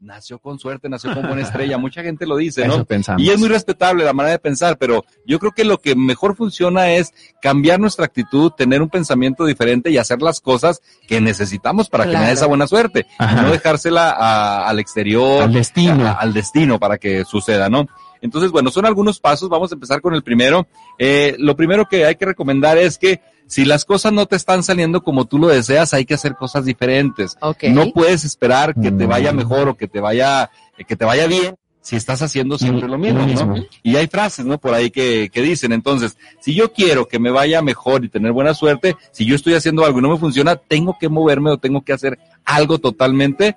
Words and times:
nació 0.00 0.38
con 0.38 0.58
suerte, 0.58 0.88
nació 0.88 1.14
con 1.14 1.26
buena 1.26 1.42
estrella, 1.42 1.78
mucha 1.78 2.02
gente 2.02 2.26
lo 2.26 2.36
dice, 2.36 2.66
¿no? 2.68 2.86
Y 3.18 3.30
es 3.30 3.38
muy 3.38 3.48
respetable 3.48 4.04
la 4.04 4.12
manera 4.12 4.32
de 4.32 4.38
pensar, 4.38 4.76
pero 4.78 5.04
yo 5.26 5.38
creo 5.38 5.52
que 5.52 5.64
lo 5.64 5.78
que 5.78 5.94
mejor 5.94 6.36
funciona 6.36 6.92
es 6.92 7.12
cambiar 7.40 7.80
nuestra 7.80 8.04
actitud, 8.04 8.52
tener 8.52 8.82
un 8.82 8.90
pensamiento 8.90 9.44
diferente 9.44 9.90
y 9.90 9.98
hacer 9.98 10.22
las 10.22 10.40
cosas 10.40 10.80
que 11.06 11.20
necesitamos 11.20 11.88
para 11.88 12.04
que 12.04 12.16
me 12.16 12.26
dé 12.26 12.32
esa 12.32 12.46
buena 12.46 12.66
suerte, 12.66 13.06
no 13.18 13.50
dejársela 13.50 14.66
al 14.66 14.78
exterior, 14.78 15.42
al 15.42 15.52
destino, 15.52 16.16
al 16.18 16.32
destino 16.32 16.78
para 16.78 16.98
que 16.98 17.24
suceda, 17.24 17.68
¿no? 17.68 17.86
Entonces, 18.24 18.50
bueno, 18.50 18.70
son 18.70 18.86
algunos 18.86 19.20
pasos, 19.20 19.50
vamos 19.50 19.70
a 19.70 19.74
empezar 19.74 20.00
con 20.00 20.14
el 20.14 20.22
primero. 20.22 20.66
Eh, 20.98 21.36
lo 21.38 21.54
primero 21.56 21.86
que 21.86 22.06
hay 22.06 22.16
que 22.16 22.24
recomendar 22.24 22.78
es 22.78 22.96
que 22.96 23.20
si 23.46 23.66
las 23.66 23.84
cosas 23.84 24.14
no 24.14 24.24
te 24.24 24.34
están 24.34 24.62
saliendo 24.62 25.02
como 25.02 25.26
tú 25.26 25.38
lo 25.38 25.48
deseas, 25.48 25.92
hay 25.92 26.06
que 26.06 26.14
hacer 26.14 26.34
cosas 26.34 26.64
diferentes. 26.64 27.36
No 27.70 27.92
puedes 27.92 28.24
esperar 28.24 28.74
que 28.74 28.90
te 28.90 29.04
vaya 29.04 29.30
mm. 29.30 29.36
mejor 29.36 29.68
o 29.68 29.76
que 29.76 29.88
te 29.88 30.00
vaya, 30.00 30.50
que 30.88 30.96
te 30.96 31.04
vaya 31.04 31.26
bien 31.26 31.54
si 31.82 31.96
estás 31.96 32.22
haciendo 32.22 32.56
siempre 32.56 32.88
lo 32.88 32.96
mismo, 32.96 33.26
¿no? 33.26 33.56
Y 33.82 33.96
hay 33.96 34.06
frases, 34.06 34.46
¿no? 34.46 34.56
Por 34.56 34.72
ahí 34.72 34.90
que, 34.90 35.28
que 35.30 35.42
dicen, 35.42 35.70
entonces, 35.72 36.16
si 36.40 36.54
yo 36.54 36.72
quiero 36.72 37.06
que 37.06 37.18
me 37.18 37.30
vaya 37.30 37.60
mejor 37.60 38.06
y 38.06 38.08
tener 38.08 38.32
buena 38.32 38.54
suerte, 38.54 38.96
si 39.12 39.26
yo 39.26 39.36
estoy 39.36 39.52
haciendo 39.52 39.84
algo 39.84 39.98
y 39.98 40.02
no 40.02 40.08
me 40.08 40.16
funciona, 40.16 40.56
tengo 40.56 40.96
que 40.98 41.10
moverme 41.10 41.50
o 41.50 41.58
tengo 41.58 41.82
que 41.82 41.92
hacer 41.92 42.18
algo 42.46 42.78
totalmente 42.78 43.56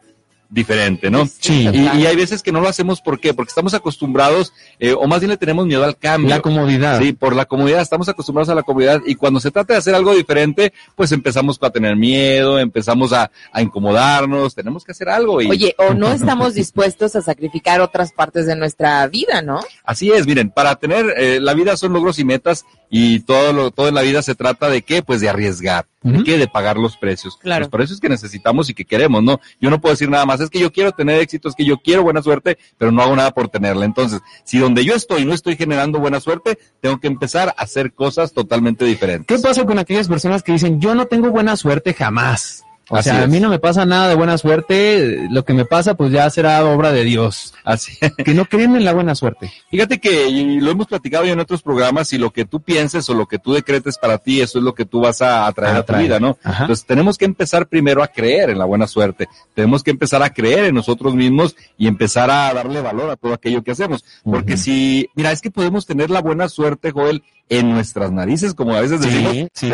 diferente, 0.50 1.10
¿no? 1.10 1.26
Sí. 1.26 1.68
Y, 1.74 2.06
hay 2.06 2.16
veces 2.16 2.42
que 2.42 2.52
no 2.52 2.62
lo 2.62 2.70
hacemos, 2.70 3.02
¿por 3.02 3.20
qué? 3.20 3.34
Porque 3.34 3.50
estamos 3.50 3.74
acostumbrados, 3.74 4.54
eh, 4.80 4.94
o 4.94 5.08
más 5.08 5.20
bien 5.20 5.32
le 5.32 5.38
tenemos 5.38 5.66
miedo 5.66 5.84
al 5.84 5.98
cambio. 5.98 6.30
La 6.30 6.42
comodidad. 6.42 7.02
Sí, 7.02 7.14
por 7.14 7.36
la 7.36 7.46
comodidad, 7.46 7.82
estamos 7.82 8.08
acostumbrados 8.08 8.50
a 8.50 8.56
la 8.56 8.64
comodidad 8.64 9.02
y 9.06 9.16
cuando 9.16 9.40
se 9.40 9.52
trata 9.52 9.74
de 9.74 9.80
hacer 9.80 9.96
algo 9.96 10.16
diferente, 10.16 10.74
pues 10.96 11.12
empezamos 11.12 11.58
a 11.62 11.70
tener 11.70 11.96
miedo, 11.96 12.60
empezamos 12.60 13.14
a, 13.14 13.30
a 13.52 13.62
incomodarnos, 13.62 14.56
tenemos 14.56 14.84
que 14.84 14.92
hacer 14.94 15.10
algo. 15.10 15.42
Y... 15.42 15.50
Oye, 15.50 15.76
o 15.78 15.94
no 15.94 16.12
estamos 16.12 16.54
dispuestos 16.54 17.16
a 17.16 17.22
sacrificar 17.22 17.82
otras 17.82 18.14
partes 18.14 18.46
de 18.46 18.56
nuestra 18.56 19.06
vida, 19.08 19.42
¿no? 19.42 19.60
Así 19.84 20.12
es, 20.12 20.26
miren, 20.26 20.50
para 20.50 20.76
tener, 20.76 21.14
eh, 21.18 21.40
la 21.42 21.54
vida 21.54 21.76
son 21.78 21.94
logros 21.94 22.20
y 22.20 22.24
metas 22.24 22.66
y 22.90 23.20
todo 23.22 23.54
lo, 23.54 23.72
todo 23.72 23.88
en 23.88 23.96
la 23.96 24.02
vida 24.02 24.22
se 24.22 24.36
trata 24.36 24.70
de 24.70 24.82
qué? 24.82 25.02
Pues 25.02 25.22
de 25.22 25.30
arriesgar. 25.30 25.86
¿De 26.04 26.24
qué? 26.24 26.38
De 26.38 26.48
pagar 26.48 26.78
los 26.78 26.96
precios. 26.96 27.36
Claro. 27.36 27.66
Pues 27.66 27.70
por 27.70 27.82
eso 27.82 27.94
es 27.94 28.00
que 28.00 28.08
necesitamos 28.08 28.70
y 28.70 28.74
que 28.74 28.86
queremos, 28.86 29.22
¿no? 29.22 29.42
Yo 29.60 29.70
no 29.70 29.82
puedo 29.82 29.94
decir 29.94 30.10
nada 30.10 30.26
más, 30.26 30.40
es 30.40 30.50
que 30.50 30.60
yo 30.60 30.72
quiero 30.72 30.94
tener 30.94 31.20
éxito, 31.20 31.50
es 31.50 31.56
que 31.56 31.66
yo 31.66 31.78
quiero 31.78 32.04
buena 32.04 32.22
suerte, 32.22 32.58
pero 32.78 32.94
no 32.94 33.02
hago 33.02 33.16
nada 33.16 33.32
por 33.32 33.50
tenerla. 33.50 33.84
Entonces, 33.84 34.22
si 34.46 34.58
donde 34.58 34.86
yo 34.86 34.94
estoy 34.96 35.26
no 35.26 35.34
estoy 35.34 35.58
generando 35.58 36.00
buena 36.00 36.22
suerte, 36.22 36.58
tengo 36.80 37.00
que 37.00 37.08
empezar 37.08 37.50
a 37.50 37.62
hacer 37.62 37.92
cosas 37.92 38.32
totalmente 38.32 38.86
diferentes. 38.86 39.26
¿Qué 39.28 39.42
pasa 39.42 39.66
con 39.66 39.80
aquellas 39.80 40.08
personas 40.08 40.44
que 40.44 40.54
dicen, 40.54 40.80
yo 40.80 40.96
no 40.96 41.08
tengo 41.08 41.30
buena 41.30 41.58
suerte 41.58 41.94
jamás? 41.94 42.64
O 42.90 43.02
sea, 43.02 43.24
a 43.24 43.28
mí 43.28 43.40
no 43.40 43.50
me 43.50 43.60
pasa 43.60 43.86
nada 43.86 44.08
de 44.08 44.16
buena 44.16 44.38
suerte, 44.38 45.28
lo 45.30 45.44
que 45.44 45.54
me 45.54 45.66
pasa 45.66 45.96
pues 45.96 46.12
ya 46.12 46.30
será 46.30 46.64
obra 46.66 46.92
de 46.92 47.04
Dios. 47.04 47.54
Así. 47.64 47.98
Que 48.24 48.34
no 48.34 48.46
creen 48.46 48.76
en 48.76 48.86
la 48.86 48.94
buena 48.94 49.16
suerte. 49.16 49.52
Fíjate 49.70 50.00
que 50.00 50.30
lo 50.62 50.72
hemos 50.72 50.88
platicado 50.88 51.26
ya 51.26 51.34
en 51.34 51.40
otros 51.40 51.62
programas 51.62 52.12
y 52.14 52.18
lo 52.18 52.32
que 52.32 52.46
tú 52.46 52.62
pienses 52.62 53.10
o 53.10 53.14
lo 53.14 53.26
que 53.26 53.40
tú 53.40 53.54
decretes 53.54 53.98
para 53.98 54.18
ti, 54.18 54.42
eso 54.42 54.60
es 54.60 54.64
lo 54.64 54.74
que 54.74 54.86
tú 54.86 55.02
vas 55.02 55.22
a 55.22 55.48
atraer 55.48 55.78
a, 55.78 55.84
tu 55.84 55.96
vida, 55.96 56.20
¿no? 56.20 56.38
Entonces 56.44 56.86
tenemos 56.86 57.18
que 57.18 57.26
empezar 57.26 57.68
primero 57.68 58.04
a 58.04 58.08
creer 58.08 58.50
en 58.50 58.58
la 58.58 58.66
buena 58.66 58.88
suerte. 58.88 59.28
Tenemos 59.54 59.84
que 59.84 59.92
empezar 59.92 60.24
a 60.24 60.30
creer 60.30 60.66
en 60.66 60.76
nosotros 60.76 61.16
mismos 61.16 61.56
y 61.78 61.88
empezar 61.88 62.30
a 62.32 62.54
darle 62.54 62.82
valor 62.82 63.10
a 63.10 63.16
todo 63.16 63.34
aquello 63.34 63.64
que 63.64 63.72
hacemos. 63.72 64.04
Porque 64.24 64.58
si, 64.58 65.10
mira, 65.16 65.32
es 65.32 65.42
que 65.42 65.52
podemos 65.52 65.86
tener 65.86 66.10
la 66.10 66.22
buena 66.22 66.50
suerte, 66.50 66.92
Joel, 66.92 67.24
en 67.50 67.70
nuestras 67.72 68.12
narices, 68.12 68.54
como 68.54 68.76
a 68.76 68.82
veces 68.82 69.02
decimos, 69.02 69.50
sí, 69.54 69.72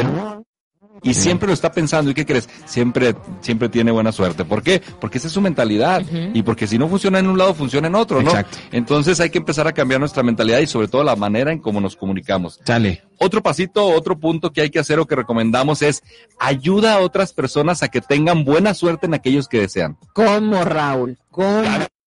y 1.03 1.13
siempre 1.13 1.47
lo 1.47 1.53
está 1.53 1.71
pensando. 1.71 2.11
¿Y 2.11 2.13
qué 2.13 2.25
crees? 2.25 2.49
Siempre, 2.65 3.15
siempre 3.41 3.69
tiene 3.69 3.91
buena 3.91 4.11
suerte. 4.11 4.45
¿Por 4.45 4.63
qué? 4.63 4.81
Porque 4.99 5.17
esa 5.17 5.27
es 5.27 5.33
su 5.33 5.41
mentalidad. 5.41 6.01
Y 6.33 6.41
porque 6.43 6.67
si 6.67 6.77
no 6.77 6.87
funciona 6.87 7.19
en 7.19 7.27
un 7.27 7.37
lado, 7.37 7.53
funciona 7.53 7.87
en 7.87 7.95
otro, 7.95 8.21
¿no? 8.21 8.29
Exacto. 8.29 8.57
Entonces 8.71 9.19
hay 9.19 9.29
que 9.29 9.37
empezar 9.37 9.67
a 9.67 9.73
cambiar 9.73 9.99
nuestra 9.99 10.23
mentalidad 10.23 10.59
y 10.59 10.67
sobre 10.67 10.87
todo 10.87 11.03
la 11.03 11.15
manera 11.15 11.51
en 11.51 11.59
cómo 11.59 11.81
nos 11.81 11.95
comunicamos. 11.95 12.59
Sale. 12.65 13.03
Otro 13.19 13.43
pasito, 13.43 13.85
otro 13.87 14.17
punto 14.19 14.51
que 14.51 14.61
hay 14.61 14.69
que 14.69 14.79
hacer 14.79 14.99
o 14.99 15.05
que 15.05 15.15
recomendamos 15.15 15.81
es 15.81 16.03
ayuda 16.39 16.95
a 16.95 16.99
otras 16.99 17.33
personas 17.33 17.83
a 17.83 17.89
que 17.89 18.01
tengan 18.01 18.43
buena 18.43 18.73
suerte 18.73 19.05
en 19.05 19.13
aquellos 19.13 19.47
que 19.47 19.59
desean. 19.59 19.97
¿Cómo, 20.13 20.63
Raúl? 20.63 21.17
¿Cómo? 21.29 21.63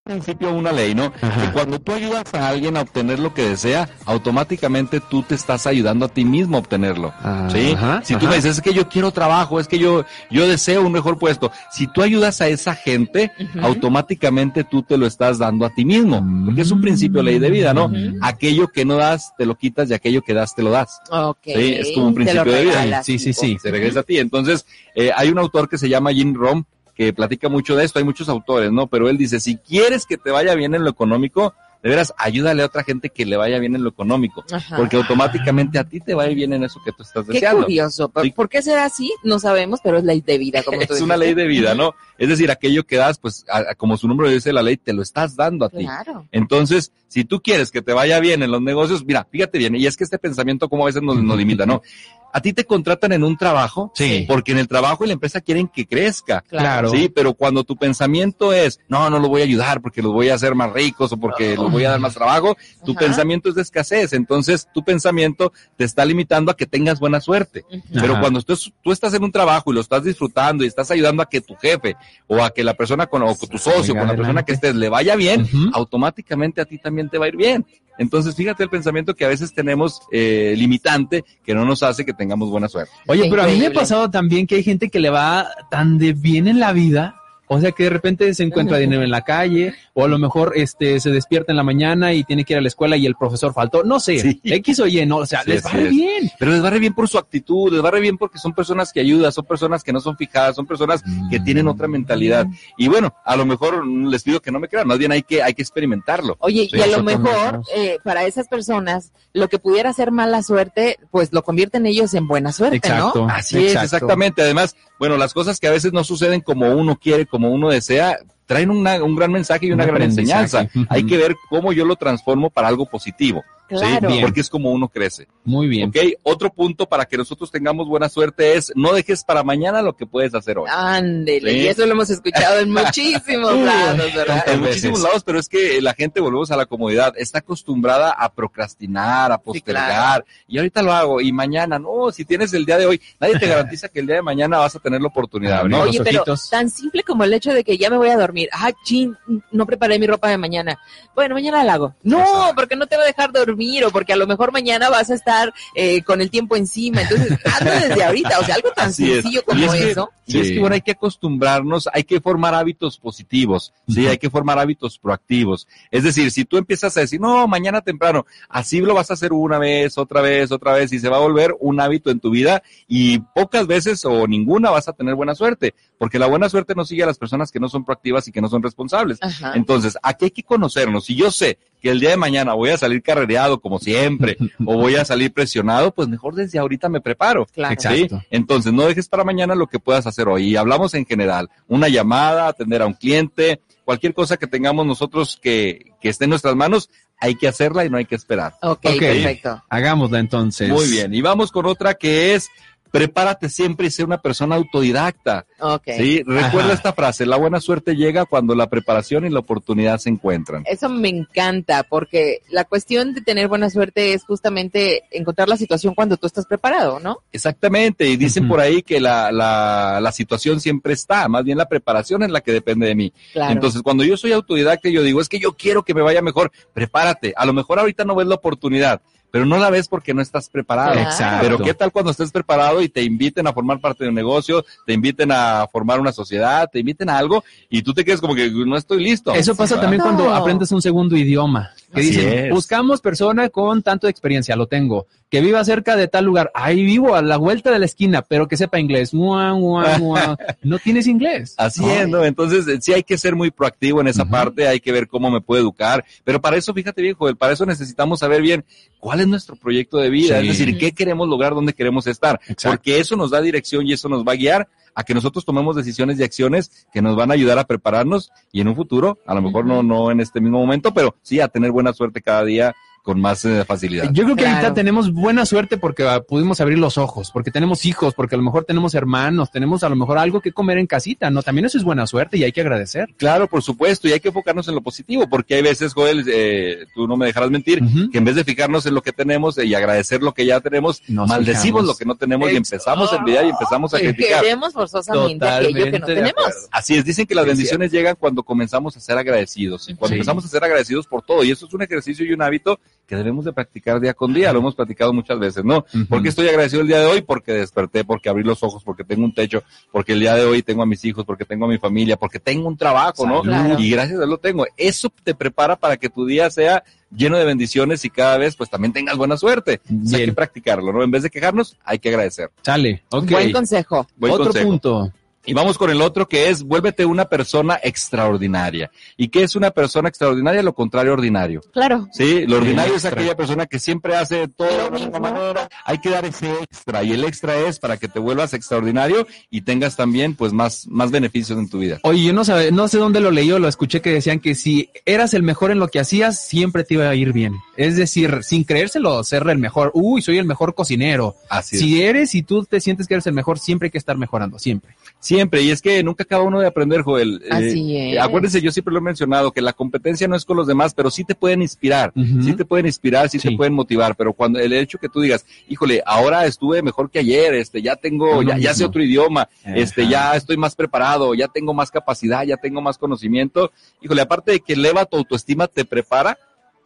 Principio 0.07 0.51
una 0.51 0.71
ley, 0.71 0.95
¿no? 0.95 1.11
Que 1.11 1.51
cuando 1.53 1.79
tú 1.79 1.93
ayudas 1.93 2.33
a 2.33 2.49
alguien 2.49 2.77
a 2.77 2.81
obtener 2.81 3.19
lo 3.19 3.33
que 3.33 3.49
desea, 3.49 3.89
automáticamente 4.05 4.99
tú 4.99 5.23
te 5.23 5.35
estás 5.35 5.67
ayudando 5.67 6.05
a 6.05 6.09
ti 6.09 6.25
mismo 6.25 6.57
a 6.57 6.59
obtenerlo. 6.59 7.13
¿Sí? 7.49 7.75
si 8.03 8.15
tú 8.15 8.27
me 8.27 8.35
dices, 8.35 8.57
es 8.57 8.61
que 8.61 8.73
yo 8.73 8.87
quiero 8.89 9.11
trabajo, 9.11 9.59
es 9.59 9.67
que 9.67 9.79
yo, 9.79 10.05
yo 10.31 10.47
deseo 10.47 10.85
un 10.85 10.91
mejor 10.91 11.17
puesto. 11.17 11.51
Si 11.71 11.87
tú 11.87 12.01
ayudas 12.01 12.41
a 12.41 12.47
esa 12.47 12.75
gente, 12.75 13.31
automáticamente 13.61 14.63
tú 14.63 14.83
te 14.83 14.97
lo 14.97 15.05
estás 15.05 15.37
dando 15.37 15.65
a 15.65 15.69
ti 15.69 15.85
mismo. 15.85 16.25
Porque 16.45 16.61
es 16.61 16.71
un 16.71 16.81
principio 16.81 17.19
de 17.19 17.31
ley 17.31 17.39
de 17.39 17.49
vida, 17.49 17.73
¿no? 17.73 17.91
Aquello 18.21 18.69
que 18.69 18.85
no 18.85 18.95
das, 18.95 19.33
te 19.37 19.45
lo 19.45 19.55
quitas 19.55 19.89
y 19.89 19.93
aquello 19.93 20.21
que 20.21 20.33
das, 20.33 20.55
te 20.55 20.63
lo 20.63 20.71
das. 20.71 20.99
Okay. 21.09 21.55
¿Sí? 21.55 21.73
Es 21.73 21.91
como 21.93 22.07
un 22.07 22.15
principio 22.15 22.51
de 22.51 22.65
vida. 22.65 23.03
Sí, 23.03 23.19
sí, 23.19 23.33
sí. 23.33 23.57
Se 23.61 23.71
regresa 23.71 24.01
a 24.01 24.03
ti. 24.03 24.19
Entonces, 24.19 24.65
eh, 24.95 25.11
hay 25.15 25.29
un 25.29 25.39
autor 25.39 25.69
que 25.69 25.77
se 25.77 25.89
llama 25.89 26.13
Jim 26.13 26.33
Rom 26.33 26.63
que 26.97 27.13
platica 27.13 27.47
mucho 27.47 27.75
de 27.75 27.85
esto, 27.85 27.99
hay 27.99 28.05
muchos 28.05 28.27
autores, 28.27 28.71
¿no? 28.71 28.87
Pero 28.87 29.07
él 29.07 29.17
dice, 29.17 29.39
si 29.39 29.57
quieres 29.57 30.07
que 30.07 30.17
te 30.17 30.31
vaya 30.31 30.55
bien 30.55 30.73
en 30.73 30.83
lo 30.83 30.89
económico, 30.89 31.53
de 31.83 31.89
veras, 31.91 32.11
ayúdale 32.17 32.63
a 32.63 32.65
otra 32.65 32.83
gente 32.83 33.11
que 33.11 33.23
le 33.23 33.37
vaya 33.37 33.59
bien 33.59 33.75
en 33.75 33.83
lo 33.83 33.89
económico, 33.89 34.43
porque 34.75 34.95
automáticamente 34.95 35.77
a 35.77 35.83
ti 35.83 35.99
te 35.99 36.15
va 36.15 36.23
a 36.23 36.29
ir 36.29 36.35
bien 36.35 36.53
en 36.53 36.63
eso 36.63 36.81
que 36.83 36.91
tú 36.91 37.03
estás 37.03 37.27
deseando. 37.27 37.59
Qué 37.59 37.65
curioso, 37.65 38.09
¿por 38.09 38.49
qué 38.49 38.63
será 38.63 38.85
así? 38.85 39.13
No 39.23 39.37
sabemos, 39.37 39.79
pero 39.83 39.99
es 39.99 40.03
ley 40.03 40.21
de 40.21 40.39
vida, 40.39 40.63
como 40.63 40.79
tú 40.87 40.93
Es 40.95 41.01
una 41.01 41.15
ley 41.15 41.35
de 41.35 41.45
vida, 41.45 41.75
¿no? 41.75 41.93
Es 42.17 42.29
decir, 42.29 42.49
aquello 42.49 42.83
que 42.83 42.97
das, 42.97 43.19
pues, 43.19 43.45
como 43.77 43.95
su 43.95 44.07
nombre 44.07 44.31
dice 44.31 44.51
la 44.51 44.63
ley, 44.63 44.77
te 44.77 44.91
lo 44.91 45.03
estás 45.03 45.35
dando 45.35 45.65
a 45.65 45.69
ti. 45.69 45.83
Claro. 45.83 46.27
Entonces, 46.31 46.91
si 47.07 47.25
tú 47.25 47.41
quieres 47.41 47.69
que 47.69 47.83
te 47.83 47.93
vaya 47.93 48.19
bien 48.19 48.41
en 48.41 48.49
los 48.49 48.61
negocios, 48.61 49.05
mira, 49.05 49.27
fíjate 49.29 49.59
bien, 49.59 49.75
y 49.75 49.85
es 49.85 49.95
que 49.95 50.03
este 50.03 50.17
pensamiento 50.17 50.69
como 50.69 50.83
a 50.83 50.87
veces 50.87 51.03
nos, 51.03 51.21
nos 51.21 51.37
limita, 51.37 51.67
¿no? 51.67 51.83
a 52.37 52.39
ti 52.39 52.53
te 52.53 52.65
contratan 52.65 53.13
en 53.13 53.23
un 53.23 53.35
trabajo, 53.35 53.91
sí. 53.95 54.25
porque 54.27 54.51
en 54.51 54.59
el 54.59 54.67
trabajo 54.67 55.03
y 55.03 55.07
la 55.07 55.13
empresa 55.13 55.41
quieren 55.41 55.67
que 55.67 55.87
crezca, 55.87 56.41
claro. 56.47 56.91
sí, 56.91 57.09
pero 57.09 57.33
cuando 57.33 57.63
tu 57.63 57.75
pensamiento 57.75 58.53
es, 58.53 58.79
no, 58.87 59.09
no 59.09 59.17
los 59.17 59.27
voy 59.27 59.41
a 59.41 59.45
ayudar 59.45 59.81
porque 59.81 60.03
los 60.03 60.13
voy 60.13 60.29
a 60.29 60.35
hacer 60.35 60.53
más 60.53 60.71
ricos 60.71 61.11
o 61.11 61.17
porque 61.17 61.55
los 61.55 61.71
voy 61.71 61.85
a 61.85 61.89
dar 61.89 61.99
más 61.99 62.13
trabajo, 62.13 62.55
tu 62.85 62.93
pensamiento 62.93 63.49
es 63.49 63.55
de 63.55 63.63
escasez, 63.63 64.13
entonces 64.13 64.67
tu 64.71 64.83
pensamiento 64.83 65.51
te 65.77 65.83
está 65.83 66.05
limitando 66.05 66.51
a 66.51 66.55
que 66.55 66.67
tengas 66.67 66.99
buena 66.99 67.21
suerte, 67.21 67.65
pero 67.91 68.19
cuando 68.19 68.39
tú, 68.43 68.55
tú, 68.83 68.91
estás 68.91 69.15
en 69.15 69.23
un 69.23 69.31
trabajo 69.31 69.71
y 69.71 69.73
lo 69.73 69.81
estás 69.81 70.03
disfrutando 70.03 70.63
y 70.63 70.67
estás 70.67 70.91
ayudando 70.91 71.23
a 71.23 71.29
que 71.29 71.41
tu 71.41 71.55
jefe 71.55 71.95
o 72.27 72.43
a 72.43 72.51
que 72.51 72.63
la 72.63 72.75
persona 72.75 73.07
con, 73.07 73.23
o 73.23 73.35
tu 73.35 73.57
socio, 73.57 73.95
con 73.95 74.07
la 74.07 74.15
persona 74.15 74.43
que 74.43 74.51
estés 74.53 74.75
le 74.75 74.89
vaya 74.89 75.15
bien, 75.15 75.47
automáticamente 75.73 76.61
a 76.61 76.65
ti 76.65 76.77
también 76.77 77.09
te 77.09 77.17
va 77.17 77.25
a 77.25 77.29
ir 77.29 77.35
bien. 77.35 77.65
Entonces, 77.97 78.35
fíjate 78.35 78.63
el 78.63 78.69
pensamiento 78.69 79.15
que 79.15 79.25
a 79.25 79.29
veces 79.29 79.53
tenemos 79.53 80.01
eh, 80.11 80.53
limitante 80.57 81.23
que 81.43 81.53
no 81.53 81.65
nos 81.65 81.83
hace 81.83 82.05
que 82.05 82.13
tengamos 82.13 82.49
buena 82.49 82.67
suerte. 82.67 82.91
Oye, 83.07 83.27
pero 83.29 83.43
a 83.43 83.47
mí 83.47 83.57
me 83.57 83.67
ha 83.67 83.73
pasado 83.73 84.09
también 84.09 84.47
que 84.47 84.55
hay 84.55 84.63
gente 84.63 84.89
que 84.89 84.99
le 84.99 85.09
va 85.09 85.49
tan 85.69 85.97
de 85.97 86.13
bien 86.13 86.47
en 86.47 86.59
la 86.59 86.73
vida 86.73 87.15
o 87.47 87.59
sea 87.59 87.71
que 87.71 87.83
de 87.83 87.89
repente 87.89 88.33
se 88.33 88.43
encuentra 88.43 88.77
dinero 88.77 89.03
en 89.03 89.11
la 89.11 89.21
calle, 89.21 89.73
o 89.93 90.03
a 90.03 90.07
lo 90.07 90.17
mejor 90.17 90.53
este 90.55 90.99
se 90.99 91.11
despierta 91.11 91.51
en 91.51 91.57
la 91.57 91.63
mañana 91.63 92.13
y 92.13 92.23
tiene 92.23 92.43
que 92.43 92.53
ir 92.53 92.59
a 92.59 92.61
la 92.61 92.67
escuela 92.67 92.97
y 92.97 93.05
el 93.05 93.15
profesor 93.15 93.53
faltó. 93.53 93.83
No 93.83 93.99
sé, 93.99 94.39
X 94.43 94.79
o 94.79 94.87
Y, 94.87 95.05
no, 95.05 95.17
o 95.17 95.25
sea, 95.25 95.43
les 95.45 95.65
va 95.65 95.71
bien. 95.71 96.29
Pero 96.37 96.51
les 96.51 96.63
va 96.63 96.69
bien 96.71 96.93
por 96.93 97.07
su 97.07 97.17
actitud, 97.17 97.71
les 97.71 97.83
va 97.83 97.91
bien 97.91 98.17
porque 98.17 98.37
son 98.37 98.53
personas 98.53 98.91
que 98.91 98.99
ayudan, 98.99 99.31
son 99.31 99.45
personas 99.45 99.83
que 99.83 99.93
no 99.93 99.99
son 99.99 100.17
fijadas, 100.17 100.55
son 100.55 100.65
personas 100.65 101.03
que 101.29 101.39
tienen 101.39 101.67
otra 101.67 101.87
mentalidad. 101.87 102.45
Y 102.77 102.87
bueno, 102.87 103.15
a 103.25 103.35
lo 103.35 103.45
mejor 103.45 103.85
les 103.87 104.23
pido 104.23 104.41
que 104.41 104.51
no 104.51 104.59
me 104.59 104.67
crean, 104.67 104.87
más 104.87 104.97
bien 104.97 105.11
hay 105.11 105.23
que, 105.23 105.41
hay 105.41 105.53
que 105.53 105.61
experimentarlo. 105.61 106.35
Oye, 106.39 106.69
y 106.71 106.81
a 106.81 106.87
lo 106.87 107.03
mejor 107.03 107.61
eh, 107.75 107.97
para 108.03 108.25
esas 108.25 108.47
personas, 108.47 109.13
lo 109.33 109.47
que 109.47 109.59
pudiera 109.59 109.93
ser 109.93 110.11
mala 110.11 110.43
suerte, 110.43 110.97
pues 111.11 111.31
lo 111.31 111.43
convierten 111.43 111.85
ellos 111.85 112.13
en 112.13 112.27
buena 112.27 112.51
suerte, 112.51 112.77
exacto, 112.77 113.27
¿no? 113.27 113.33
Así 113.33 113.67
es, 113.67 113.75
exactamente. 113.75 114.41
Además, 114.41 114.75
bueno, 114.99 115.17
las 115.17 115.33
cosas 115.33 115.59
que 115.59 115.67
a 115.67 115.71
veces 115.71 115.93
no 115.93 116.03
suceden 116.03 116.41
como 116.41 116.71
uno 116.71 116.97
quiere, 116.97 117.25
como 117.25 117.36
uno 117.37 117.69
desea, 117.69 118.17
traen 118.45 118.69
un 118.71 119.15
gran 119.15 119.31
mensaje 119.31 119.67
y 119.67 119.71
una, 119.71 119.85
gran 119.85 120.01
enseñanza. 120.01 120.67
Hay 120.89 121.05
que 121.05 121.17
ver 121.17 121.35
cómo 121.49 121.73
yo 121.73 121.85
lo 121.85 121.95
transformo 121.95 122.49
para 122.49 122.67
algo 122.67 122.85
positivo. 122.85 123.43
Claro. 123.67 124.09
¿sí? 124.09 124.19
Porque 124.21 124.41
es 124.41 124.49
como 124.49 124.71
uno 124.71 124.87
crece. 124.87 125.27
Muy 125.43 125.67
bien. 125.67 125.89
¿Ok? 125.89 125.97
Otro 126.23 126.49
punto 126.51 126.87
para 126.87 127.05
que 127.05 127.17
nosotros 127.17 127.51
tengamos 127.51 127.87
buena 127.87 128.09
suerte 128.09 128.55
es 128.55 128.71
no 128.75 128.93
dejes 128.93 129.23
para 129.23 129.43
mañana 129.43 129.81
lo 129.81 129.95
que 129.95 130.05
puedes 130.05 130.33
hacer 130.35 130.57
hoy. 130.57 130.69
Ándele, 130.71 131.51
Sí. 131.51 131.57
y 131.59 131.67
eso 131.67 131.85
lo 131.85 131.91
hemos 131.93 132.09
escuchado 132.09 132.59
en 132.59 132.71
muchísimos 132.73 133.53
lados, 133.53 134.13
¿verdad? 134.15 134.43
En 134.47 134.61
veces. 134.61 134.67
muchísimos 134.83 135.01
lados, 135.01 135.23
pero 135.23 135.39
es 135.39 135.49
que 135.49 135.81
la 135.81 135.93
gente, 135.93 136.19
volvemos 136.19 136.51
a 136.51 136.57
la 136.57 136.65
comodidad, 136.65 137.13
está 137.17 137.39
acostumbrada 137.39 138.11
a 138.11 138.29
procrastinar, 138.33 139.31
a 139.31 139.37
postergar, 139.37 140.25
y 140.47 140.57
ahorita 140.57 140.81
lo 140.81 140.93
hago, 140.93 141.21
y 141.21 141.31
mañana, 141.31 141.77
no, 141.79 142.11
si 142.11 142.25
tienes 142.25 142.53
el 142.53 142.65
día 142.65 142.77
de 142.77 142.85
hoy, 142.85 143.01
nadie 143.19 143.37
te 143.39 143.47
garantiza 143.47 143.89
que 143.89 143.99
el 143.99 144.07
día 144.07 144.15
de 144.17 144.21
mañana 144.21 144.57
vas 144.59 144.75
a 144.75 144.79
tener 144.79 145.01
la 145.01 145.07
oportunidad, 145.07 145.63
¿no? 145.65 145.81
Oye, 145.81 145.99
pero 146.03 146.21
ojitos. 146.21 146.49
tan 146.49 146.69
simple 146.69 147.03
como 147.03 147.23
el 147.23 147.33
hecho 147.33 147.53
de 147.53 147.63
que 147.63 147.77
ya 147.77 147.89
me 147.89 147.97
voy 147.97 148.09
a 148.09 148.17
dormir. 148.17 148.49
Ah, 148.53 148.71
chin, 148.83 149.15
no 149.51 149.65
preparé 149.65 149.99
mi 149.99 150.07
ropa 150.07 150.29
de 150.29 150.37
mañana. 150.37 150.79
Bueno, 151.15 151.35
mañana 151.35 151.63
la 151.63 151.73
hago. 151.73 151.95
No, 152.03 152.25
porque 152.55 152.75
no 152.75 152.87
te 152.87 152.95
va 152.97 153.03
a 153.03 153.07
dejar 153.07 153.31
dormir 153.31 153.56
o 153.85 153.91
porque 153.91 154.13
a 154.13 154.15
lo 154.17 154.27
mejor 154.27 154.51
mañana 154.51 154.89
vas 154.89 155.09
a 155.09 155.13
estar 155.15 155.53
eh, 155.75 156.03
con 156.03 156.21
el 156.21 156.29
tiempo 156.29 156.55
encima. 156.55 157.01
Entonces, 157.01 157.37
hazlo 157.45 157.71
desde 157.71 158.03
ahorita. 158.03 158.39
O 158.39 158.43
sea, 158.43 158.55
algo 158.55 158.71
tan 158.71 158.89
Así 158.89 159.05
es. 159.11 159.21
sencillo 159.21 159.41
Y 159.41 159.43
como 159.43 159.63
es 159.63 159.71
que- 159.73 159.91
eso. 159.91 160.09
Y 160.29 160.39
es 160.41 160.47
Sí. 160.47 160.53
que 160.55 160.59
bueno, 160.59 160.73
hay 160.75 160.81
que 160.81 160.91
acostumbrarnos, 160.91 161.87
hay 161.93 162.03
que 162.03 162.19
formar 162.19 162.53
hábitos 162.53 162.97
positivos, 162.97 163.71
sí, 163.87 164.07
hay 164.07 164.17
que 164.17 164.29
formar 164.29 164.59
hábitos 164.59 164.99
proactivos. 164.99 165.69
Es 165.89 166.03
decir, 166.03 166.31
si 166.31 166.43
tú 166.43 166.57
empiezas 166.57 166.97
a 166.97 166.99
decir, 166.99 167.21
no, 167.21 167.47
mañana 167.47 167.79
temprano, 167.79 168.25
así 168.49 168.81
lo 168.81 168.93
vas 168.93 169.09
a 169.09 169.13
hacer 169.13 169.31
una 169.31 169.57
vez, 169.57 169.97
otra 169.97 170.19
vez, 170.19 170.51
otra 170.51 170.73
vez, 170.73 170.91
y 170.91 170.99
se 170.99 171.07
va 171.07 171.15
a 171.15 171.21
volver 171.21 171.55
un 171.61 171.79
hábito 171.79 172.11
en 172.11 172.19
tu 172.19 172.29
vida 172.29 172.61
y 172.89 173.19
pocas 173.19 173.67
veces 173.67 174.03
o 174.03 174.27
ninguna 174.27 174.69
vas 174.69 174.89
a 174.89 174.93
tener 174.93 175.15
buena 175.15 175.33
suerte, 175.33 175.73
porque 175.97 176.19
la 176.19 176.27
buena 176.27 176.49
suerte 176.49 176.75
no 176.75 176.83
sigue 176.83 177.03
a 177.03 177.07
las 177.07 177.17
personas 177.17 177.49
que 177.49 177.61
no 177.61 177.69
son 177.69 177.85
proactivas 177.85 178.27
y 178.27 178.33
que 178.33 178.41
no 178.41 178.49
son 178.49 178.61
responsables. 178.61 179.19
Ajá. 179.21 179.53
Entonces, 179.55 179.97
aquí 180.03 180.25
hay 180.25 180.31
que 180.31 180.43
conocernos. 180.43 181.05
Si 181.05 181.15
yo 181.15 181.31
sé 181.31 181.57
que 181.81 181.89
el 181.89 182.01
día 182.01 182.09
de 182.09 182.17
mañana 182.17 182.53
voy 182.53 182.71
a 182.71 182.77
salir 182.77 183.01
carrereado 183.01 183.46
como 183.59 183.79
siempre 183.79 184.37
o 184.65 184.75
voy 184.75 184.95
a 184.95 185.05
salir 185.05 185.31
presionado, 185.33 185.93
pues 185.93 186.07
mejor 186.07 186.35
desde 186.35 186.59
ahorita 186.59 186.89
me 186.89 187.01
preparo. 187.01 187.45
Claro. 187.47 187.73
Exacto. 187.73 188.19
¿sí? 188.19 188.25
Entonces, 188.29 188.73
no 188.73 188.83
dejes 188.83 189.07
para 189.07 189.23
mañana 189.23 189.55
lo 189.55 189.67
que 189.67 189.79
puedas 189.79 190.05
hacer 190.07 190.27
hoy. 190.27 190.49
Y 190.49 190.55
hablamos 190.57 190.93
en 190.93 191.05
general, 191.05 191.49
una 191.67 191.87
llamada, 191.87 192.47
atender 192.47 192.81
a 192.81 192.87
un 192.87 192.93
cliente, 192.93 193.61
cualquier 193.85 194.13
cosa 194.13 194.37
que 194.37 194.47
tengamos 194.47 194.85
nosotros 194.85 195.39
que, 195.41 195.93
que 196.01 196.09
esté 196.09 196.25
en 196.25 196.31
nuestras 196.31 196.55
manos, 196.55 196.89
hay 197.19 197.35
que 197.35 197.47
hacerla 197.47 197.83
y 197.85 197.89
no 197.89 197.97
hay 197.97 198.05
que 198.05 198.15
esperar. 198.15 198.53
Ok, 198.61 198.85
Ok. 198.85 198.99
perfecto. 198.99 199.63
Hagámosla 199.69 200.19
entonces. 200.19 200.69
Muy 200.69 200.87
bien. 200.87 201.13
Y 201.13 201.21
vamos 201.21 201.51
con 201.51 201.65
otra 201.65 201.95
que 201.95 202.35
es, 202.35 202.49
prepárate 202.91 203.49
siempre 203.49 203.87
y 203.87 203.91
sé 203.91 204.03
una 204.03 204.21
persona 204.21 204.55
autodidacta. 204.55 205.45
Ok. 205.59 205.83
¿sí? 205.97 206.23
Recuerda 206.23 206.69
Ajá. 206.69 206.73
esta 206.73 206.93
frase, 206.93 207.25
la 207.25 207.37
buena 207.37 207.59
suerte 207.59 207.95
llega 207.95 208.25
cuando 208.25 208.55
la 208.55 208.67
preparación 208.67 209.25
y 209.25 209.29
la 209.29 209.39
oportunidad 209.39 209.97
se 209.99 210.09
encuentran. 210.09 210.63
Eso 210.65 210.89
me 210.89 211.09
encanta 211.09 211.83
porque 211.83 212.41
la 212.49 212.63
cuestión 212.63 213.13
de 213.13 213.21
tener 213.21 213.47
buena 213.47 213.69
suerte 213.69 214.13
es 214.13 214.23
justamente 214.23 215.03
encontrar 215.11 215.47
la 215.49 215.57
situación 215.57 215.95
cuando 215.95 216.17
tú 216.17 216.27
estás 216.27 216.45
preparado, 216.45 216.99
¿no? 216.99 217.19
Exactamente, 217.31 218.07
y 218.07 218.17
dicen 218.17 218.47
por 218.47 218.59
ahí 218.59 218.81
que 218.81 218.99
la, 218.99 219.31
la, 219.31 219.99
la 220.01 220.11
situación 220.11 220.59
siempre 220.59 220.93
está, 220.93 221.27
más 221.27 221.43
bien 221.43 221.57
la 221.57 221.67
preparación 221.67 222.23
es 222.23 222.31
la 222.31 222.41
que 222.41 222.51
depende 222.51 222.87
de 222.87 222.95
mí. 222.95 223.13
Claro. 223.33 223.51
Entonces, 223.51 223.81
cuando 223.81 224.03
yo 224.03 224.17
soy 224.17 224.31
autodidacta, 224.31 224.89
y 224.89 224.93
yo 224.93 225.03
digo, 225.03 225.21
es 225.21 225.29
que 225.29 225.39
yo 225.39 225.53
quiero 225.53 225.83
que 225.83 225.93
me 225.93 226.01
vaya 226.01 226.21
mejor, 226.21 226.51
prepárate. 226.73 227.33
A 227.35 227.45
lo 227.45 227.53
mejor 227.53 227.79
ahorita 227.79 228.05
no 228.05 228.15
ves 228.15 228.27
la 228.27 228.35
oportunidad, 228.35 229.01
pero 229.31 229.45
no 229.45 229.57
la 229.57 229.69
ves 229.69 229.87
porque 229.87 230.13
no 230.13 230.21
estás 230.21 230.49
preparado. 230.49 230.99
Exacto. 230.99 231.39
Pero 231.41 231.57
qué 231.59 231.73
tal 231.73 231.91
cuando 231.91 232.11
estés 232.11 232.31
preparado 232.31 232.81
y 232.81 232.89
te 232.89 233.03
inviten 233.03 233.47
a 233.47 233.53
formar 233.53 233.79
parte 233.79 234.03
de 234.03 234.09
un 234.09 234.15
negocio, 234.15 234.65
te 234.85 234.93
inviten 234.93 235.31
a 235.31 235.67
formar 235.71 235.99
una 235.99 236.11
sociedad, 236.11 236.69
te 236.71 236.79
inviten 236.79 237.09
a 237.09 237.17
algo 237.17 237.43
y 237.69 237.81
tú 237.81 237.93
te 237.93 238.05
quedes 238.05 238.21
como 238.21 238.35
que 238.35 238.49
no 238.49 238.77
estoy 238.77 239.03
listo. 239.03 239.33
Eso 239.33 239.55
pasa 239.55 239.75
¿verdad? 239.75 239.81
también 239.81 240.01
cuando 240.01 240.33
aprendes 240.33 240.71
un 240.71 240.81
segundo 240.81 241.15
idioma. 241.17 241.71
Que 241.93 242.01
Así 242.01 242.09
dicen, 242.09 242.27
es. 242.47 242.51
buscamos 242.51 242.99
persona 242.99 243.47
con 243.49 243.81
tanto 243.81 244.07
de 244.07 244.11
experiencia, 244.11 244.55
lo 244.57 244.67
tengo. 244.67 245.07
Que 245.29 245.39
viva 245.41 245.63
cerca 245.63 245.95
de 245.95 246.07
tal 246.09 246.25
lugar. 246.25 246.51
Ahí 246.53 246.83
vivo, 246.83 247.15
a 247.15 247.21
la 247.21 247.37
vuelta 247.37 247.71
de 247.71 247.79
la 247.79 247.85
esquina, 247.85 248.21
pero 248.21 248.47
que 248.47 248.57
sepa 248.57 248.77
inglés. 248.79 249.13
Mua, 249.13 249.53
mua, 249.55 249.97
mua. 249.97 250.37
No 250.63 250.79
tienes 250.79 251.07
inglés. 251.07 251.53
Así 251.57 251.81
No. 251.81 251.91
es, 251.91 252.07
¿no? 252.09 252.25
Entonces, 252.25 252.67
eh, 252.67 252.79
sí 252.81 252.91
hay 252.93 253.03
que 253.03 253.17
ser 253.17 253.35
muy 253.35 253.51
proactivo 253.51 254.01
en 254.01 254.07
esa 254.07 254.25
parte, 254.25 254.67
hay 254.67 254.79
que 254.81 254.91
ver 254.91 255.07
cómo 255.07 255.29
me 255.31 255.39
puedo 255.41 255.61
educar, 255.61 256.03
pero 256.25 256.41
para 256.41 256.57
eso, 256.57 256.73
fíjate 256.73 257.01
bien, 257.01 257.15
Joel, 257.15 257.35
para 257.37 257.53
eso 257.53 257.65
necesitamos 257.65 258.19
saber 258.19 258.41
bien 258.41 258.65
cuál 258.99 259.21
es 259.21 259.27
nuestro 259.27 259.55
proyecto 259.55 259.97
de 259.97 260.09
vida, 260.09 260.41
Sí. 260.41 260.49
es 260.49 260.57
decir, 260.59 260.77
qué 260.77 260.91
queremos 260.91 261.27
lograr, 261.29 261.53
dónde 261.53 261.73
queremos 261.73 262.05
estar, 262.07 262.39
Exacto. 262.47 262.69
porque 262.77 262.99
eso 262.99 263.15
nos 263.15 263.31
da 263.31 263.41
dirección 263.41 263.85
y 263.87 263.93
eso 263.93 264.09
nos 264.09 264.23
va 264.25 264.33
a 264.33 264.35
guiar 264.35 264.67
a 264.97 265.03
que 265.03 265.13
nosotros 265.13 265.45
tomemos 265.45 265.75
decisiones 265.75 266.19
y 266.19 266.23
acciones 266.23 266.87
que 266.91 267.03
nos 267.03 267.15
van 267.15 267.29
a 267.29 267.35
ayudar 267.35 267.59
a 267.59 267.65
prepararnos 267.65 268.31
y 268.51 268.61
en 268.61 268.67
un 268.67 268.75
futuro, 268.75 269.19
a 269.27 269.35
lo 269.35 269.43
mejor 269.43 269.63
no, 269.63 269.83
no 269.83 270.09
en 270.09 270.19
este 270.19 270.41
mismo 270.41 270.57
momento, 270.57 270.91
pero 270.91 271.15
sí 271.21 271.39
a 271.39 271.47
tener 271.47 271.71
buena 271.71 271.93
suerte 271.93 272.19
cada 272.19 272.43
día 272.43 272.75
con 273.07 273.21
más 273.21 273.45
eh, 273.45 273.63
facilidad. 273.65 274.09
Yo 274.11 274.25
creo 274.25 274.35
que 274.35 274.41
Claro. 274.43 274.57
ahorita 274.57 274.73
tenemos 274.73 275.13
buena 275.13 275.45
suerte 275.45 275.77
porque 275.77 276.03
ah, 276.05 276.19
pudimos 276.19 276.59
abrir 276.59 276.77
los 276.77 276.97
ojos, 276.97 277.31
porque 277.31 277.51
tenemos 277.51 277.85
hijos, 277.85 278.13
porque 278.13 278.35
a 278.35 278.37
lo 278.37 278.43
mejor 278.43 278.65
tenemos 278.65 278.95
hermanos, 278.95 279.49
tenemos 279.49 279.81
a 279.85 279.87
lo 279.89 279.95
mejor 279.95 280.17
algo 280.17 280.41
que 280.41 280.51
comer 280.51 280.77
en 280.77 280.87
casita, 280.87 281.29
¿no? 281.29 281.41
También 281.41 281.63
eso 281.67 281.77
es 281.77 281.85
buena 281.85 282.05
suerte 282.05 282.37
y 282.37 282.43
hay 282.43 282.51
que 282.51 282.59
agradecer. 282.59 283.07
Claro, 283.15 283.47
por 283.47 283.61
supuesto, 283.63 284.09
y 284.09 284.11
hay 284.11 284.19
que 284.19 284.27
enfocarnos 284.27 284.67
en 284.67 284.75
lo 284.75 284.81
positivo, 284.81 285.25
porque 285.29 285.55
hay 285.55 285.61
veces, 285.61 285.93
Joel, 285.93 286.25
eh, 286.27 286.85
tú 286.93 287.07
no 287.07 287.15
me 287.15 287.25
dejarás 287.27 287.49
mentir, 287.49 287.81
que 288.11 288.17
en 288.17 288.25
vez 288.25 288.35
de 288.35 288.43
fijarnos 288.43 288.85
en 288.85 288.93
lo 288.93 289.01
que 289.01 289.13
tenemos 289.13 289.57
y 289.57 289.73
agradecer 289.73 290.21
lo 290.21 290.33
que 290.33 290.45
ya 290.45 290.59
tenemos, 290.59 291.01
Nos 291.07 291.29
maldecimos 291.29 291.63
fijamos. 291.63 291.85
lo 291.85 291.95
que 291.95 292.03
no 292.05 292.15
tenemos 292.15 292.51
y 292.51 292.57
empezamos 292.57 293.13
a 293.13 293.15
envidiar 293.15 293.45
y 293.45 293.49
empezamos 293.51 293.93
a 293.93 293.99
criticar. 293.99 294.41
Queremos 294.41 294.73
forzosamente 294.73 295.47
aquello 295.47 295.67
que 295.69 295.79
no 295.79 295.85
Totalmente 295.85 296.13
tenemos. 296.13 296.31
acuerdo. 296.43 296.59
Así 296.73 296.95
es, 296.95 297.05
dicen 297.05 297.25
que 297.25 297.35
las 297.35 297.45
Es 297.45 297.51
bendiciones 297.51 297.89
llegan 297.89 298.17
cuando 298.19 298.43
comenzamos 298.43 298.97
a 298.97 298.99
ser 298.99 299.17
agradecidos 299.17 299.87
y 299.87 299.95
cuando 299.95 300.09
Sí. 300.09 300.15
empezamos 300.15 300.43
a 300.43 300.49
ser 300.49 300.61
agradecidos 300.61 301.07
por 301.07 301.21
todo. 301.21 301.43
Y 301.45 301.51
eso 301.51 301.65
es 301.67 301.73
un 301.73 301.81
ejercicio 301.81 302.25
y 302.25 302.33
un 302.33 302.41
hábito 302.41 302.79
que 303.07 303.15
debemos 303.15 303.45
de 303.45 303.53
practicar 303.53 303.99
día 304.01 304.13
con 304.13 304.33
día. 304.33 304.51
Lo 304.51 304.59
hemos 304.59 304.75
platicado 304.75 305.13
muchas 305.13 305.39
veces, 305.39 305.63
¿no? 305.63 305.85
Ujú. 305.93 306.05
¿Por 306.07 306.21
qué 306.21 306.29
estoy 306.29 306.49
agradecido 306.49 306.81
el 306.81 306.87
día 306.87 306.99
de 306.99 307.05
hoy? 307.05 307.21
Porque 307.21 307.53
desperté, 307.53 308.03
porque 308.03 308.27
abrí 308.29 308.43
los 308.43 308.61
ojos, 308.61 308.83
porque 308.83 309.05
tengo 309.05 309.23
un 309.23 309.33
techo, 309.33 309.63
porque 309.91 310.11
el 310.11 310.19
día 310.19 310.35
de 310.35 310.43
hoy 310.43 310.61
tengo 310.61 310.83
a 310.83 310.85
mis 310.85 311.03
hijos, 311.05 311.23
porque 311.25 311.45
tengo 311.45 311.65
a 311.65 311.69
mi 311.69 311.77
familia, 311.77 312.17
porque 312.17 312.39
tengo 312.39 312.67
un 312.67 312.75
trabajo, 312.75 313.25
¿no? 313.25 313.41
Claro. 313.41 313.79
Y 313.79 313.89
gracias 313.89 314.15
a 314.15 314.19
Dios 314.19 314.29
lo 314.29 314.37
tengo. 314.37 314.65
Eso 314.75 315.09
te 315.23 315.33
prepara 315.33 315.77
para 315.77 315.95
que 315.97 316.09
tu 316.09 316.25
día 316.25 316.49
sea 316.49 316.83
lleno 317.15 317.37
de 317.37 317.45
bendiciones 317.45 318.03
y 318.03 318.09
cada 318.09 318.37
vez 318.37 318.57
pues 318.57 318.69
también 318.69 318.91
tengas 318.91 319.15
buena 319.15 319.37
suerte. 319.37 319.79
O 319.85 320.05
sea, 320.05 320.19
hay 320.19 320.25
que 320.25 320.33
practicarlo, 320.33 320.91
¿no? 320.91 321.01
En 321.01 321.09
vez 321.09 321.23
de 321.23 321.29
quejarnos, 321.29 321.77
hay 321.85 321.99
que 321.99 322.09
agradecer. 322.09 322.51
Sale. 322.61 323.03
Ok. 323.09 323.31
Buen 323.31 323.51
consejo. 323.53 324.05
Buen 324.17 324.33
Otro 324.33 324.45
consejo. 324.45 324.67
punto. 324.67 325.13
Y 325.47 325.53
vamos 325.53 325.77
con 325.77 325.89
el 325.89 326.01
otro 326.01 326.27
que 326.27 326.49
es, 326.49 326.61
vuélvete 326.61 327.05
una 327.05 327.23
persona 327.25 327.79
extraordinaria. 327.81 328.91
¿Y 329.15 329.29
qué 329.29 329.43
es 329.43 329.55
una 329.55 329.71
persona 329.71 330.09
extraordinaria? 330.09 330.61
Lo 330.61 330.73
contrario 330.73 331.13
ordinario. 331.13 331.61
Claro. 331.71 332.09
Sí, 332.11 332.45
lo 332.45 332.57
ordinario 332.57 332.95
es 332.95 333.05
aquella 333.05 333.33
persona 333.33 333.65
que 333.65 333.79
siempre 333.79 334.17
hace 334.17 334.49
todo 334.49 334.89
de 334.89 335.09
la 335.09 335.19
manera. 335.21 335.69
Hay 335.85 335.99
que 335.99 336.09
dar 336.09 336.25
ese 336.25 336.51
extra 336.61 337.01
y 337.03 337.13
el 337.13 337.23
extra 337.23 337.57
es 337.59 337.79
para 337.79 337.95
que 337.95 338.09
te 338.09 338.19
vuelvas 338.19 338.53
extraordinario 338.53 339.25
y 339.49 339.61
tengas 339.61 339.95
también 339.95 340.35
pues 340.35 340.51
más, 340.51 340.85
más 340.87 341.11
beneficios 341.11 341.57
en 341.57 341.69
tu 341.69 341.79
vida. 341.79 341.99
Oye, 342.03 342.23
yo 342.25 342.33
no, 342.33 342.43
sabe, 342.43 342.73
no 342.73 342.89
sé 342.89 342.97
dónde 342.97 343.21
lo 343.21 343.31
leí 343.31 343.49
o 343.49 343.59
lo 343.59 343.69
escuché 343.69 344.01
que 344.01 344.11
decían 344.11 344.41
que 344.41 344.53
si 344.53 344.89
eras 345.05 345.33
el 345.33 345.43
mejor 345.43 345.71
en 345.71 345.79
lo 345.79 345.87
que 345.87 346.01
hacías, 346.01 346.45
siempre 346.45 346.83
te 346.83 346.95
iba 346.95 347.07
a 347.07 347.15
ir 347.15 347.31
bien. 347.31 347.55
Es 347.77 347.95
decir, 347.95 348.39
sin 348.41 348.65
creérselo, 348.65 349.23
ser 349.23 349.47
el 349.47 349.59
mejor. 349.59 349.91
Uy, 349.93 350.21
soy 350.21 350.39
el 350.39 350.45
mejor 350.45 350.75
cocinero. 350.75 351.35
Así 351.49 351.77
es. 351.77 351.81
Si 351.81 352.01
eres 352.03 352.35
y 352.35 352.43
tú 352.43 352.65
te 352.65 352.81
sientes 352.81 353.07
que 353.07 353.13
eres 353.13 353.27
el 353.27 353.33
mejor, 353.33 353.59
siempre 353.59 353.87
hay 353.87 353.91
que 353.91 353.97
estar 353.97 354.17
mejorando, 354.17 354.59
siempre. 354.59 354.95
Siempre, 355.19 355.36
y 355.61 355.69
es 355.69 355.81
que 355.81 356.03
nunca 356.03 356.23
acaba 356.23 356.43
uno 356.43 356.59
de 356.59 356.67
aprender, 356.67 357.01
Joel. 357.01 357.41
Eh, 357.45 357.47
Así 357.51 357.97
es. 357.97 358.19
Acuérdense, 358.21 358.61
yo 358.61 358.71
siempre 358.71 358.91
lo 358.93 358.99
he 358.99 359.03
mencionado, 359.03 359.51
que 359.51 359.61
la 359.61 359.73
competencia 359.73 360.27
no 360.27 360.35
es 360.35 360.45
con 360.45 360.57
los 360.57 360.67
demás, 360.67 360.93
pero 360.93 361.09
sí 361.11 361.23
te 361.23 361.35
pueden 361.35 361.61
inspirar, 361.61 362.11
Ujú. 362.15 362.41
sí 362.43 362.53
te 362.53 362.65
pueden 362.65 362.85
inspirar, 362.85 363.29
sí, 363.29 363.39
Sí. 363.39 363.49
te 363.49 363.55
pueden 363.55 363.73
motivar, 363.73 364.15
pero 364.15 364.33
cuando 364.33 364.59
el 364.59 364.73
hecho 364.73 364.97
que 364.97 365.09
tú 365.09 365.21
digas, 365.21 365.45
híjole, 365.69 366.01
ahora 366.05 366.45
estuve 366.45 366.81
mejor 366.81 367.09
que 367.11 367.19
ayer, 367.19 367.53
este, 367.55 367.81
ya 367.81 367.95
tengo, 367.95 368.41
ya, 368.43 368.57
ya 368.57 368.73
sé 368.73 368.85
otro 368.85 369.03
idioma, 369.03 369.49
Ajá. 369.63 369.75
este, 369.75 370.07
ya 370.07 370.35
estoy 370.35 370.57
más 370.57 370.75
preparado, 370.75 371.33
ya 371.35 371.47
tengo 371.47 371.73
más 371.73 371.91
capacidad, 371.91 372.43
ya 372.43 372.57
tengo 372.57 372.81
más 372.81 372.97
conocimiento, 372.97 373.71
híjole, 374.01 374.21
aparte 374.21 374.51
de 374.53 374.59
que 374.61 374.73
eleva 374.73 375.05
tu 375.05 375.17
autoestima, 375.17 375.67
te 375.67 375.85
prepara 375.85 376.37